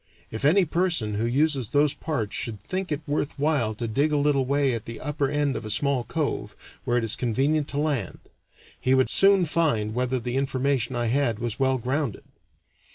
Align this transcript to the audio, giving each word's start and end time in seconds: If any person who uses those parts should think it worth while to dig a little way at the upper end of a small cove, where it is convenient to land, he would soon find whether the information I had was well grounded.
If 0.31 0.43
any 0.43 0.65
person 0.65 1.13
who 1.13 1.27
uses 1.27 1.69
those 1.69 1.93
parts 1.93 2.33
should 2.35 2.59
think 2.63 2.91
it 2.91 3.01
worth 3.05 3.37
while 3.37 3.75
to 3.75 3.87
dig 3.87 4.11
a 4.11 4.17
little 4.17 4.47
way 4.47 4.73
at 4.73 4.85
the 4.85 4.99
upper 4.99 5.29
end 5.29 5.55
of 5.55 5.63
a 5.63 5.69
small 5.69 6.05
cove, 6.05 6.55
where 6.85 6.97
it 6.97 7.03
is 7.03 7.15
convenient 7.15 7.67
to 7.67 7.77
land, 7.77 8.17
he 8.79 8.95
would 8.95 9.11
soon 9.11 9.45
find 9.45 9.93
whether 9.93 10.19
the 10.19 10.37
information 10.37 10.95
I 10.95 11.05
had 11.05 11.37
was 11.37 11.59
well 11.59 11.77
grounded. 11.77 12.23